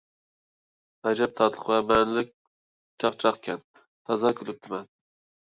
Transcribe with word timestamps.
ئەجەب 1.11 1.35
تاتلىق 1.39 1.67
ۋە 1.73 1.77
مەنىلىك 1.91 2.33
چاقچاقكەن! 3.05 3.63
تازا 4.11 4.35
كۈلۈپتىمەن. 4.43 4.91